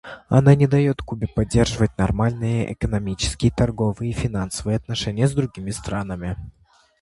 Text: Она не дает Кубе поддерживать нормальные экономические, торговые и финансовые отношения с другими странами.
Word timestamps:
Она 0.29 0.55
не 0.55 0.65
дает 0.65 1.03
Кубе 1.03 1.27
поддерживать 1.27 1.95
нормальные 1.99 2.73
экономические, 2.73 3.51
торговые 3.51 4.09
и 4.09 4.13
финансовые 4.15 4.77
отношения 4.77 5.27
с 5.27 5.31
другими 5.33 5.69
странами. 5.69 6.37